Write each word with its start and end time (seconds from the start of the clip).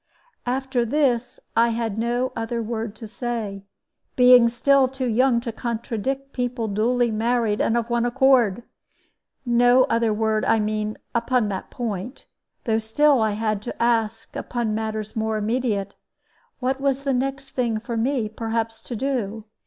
After 0.47 0.83
this 0.83 1.39
I 1.55 1.67
had 1.67 1.99
no 1.99 2.31
other 2.35 2.59
word 2.63 2.95
to 2.95 3.07
say, 3.07 3.65
being 4.15 4.49
still 4.49 4.87
too 4.87 5.05
young 5.05 5.39
to 5.41 5.51
contradict 5.51 6.33
people 6.33 6.67
duly 6.67 7.11
married 7.11 7.61
and 7.61 7.77
of 7.77 7.87
one 7.91 8.03
accord. 8.03 8.63
No 9.45 9.83
other 9.91 10.11
word, 10.11 10.43
I 10.43 10.59
mean, 10.59 10.97
upon 11.13 11.49
that 11.49 11.69
point; 11.69 12.25
though 12.63 12.79
still 12.79 13.21
I 13.21 13.33
had 13.33 13.61
to 13.61 13.79
ask, 13.79 14.35
upon 14.35 14.73
matters 14.73 15.15
more 15.15 15.37
immediate, 15.37 15.93
what 16.59 16.81
was 16.81 17.03
the 17.03 17.13
next 17.13 17.51
thing 17.51 17.79
for 17.79 17.95
me, 17.95 18.27
perhaps, 18.27 18.81
to 18.81 18.95
do. 18.95 19.45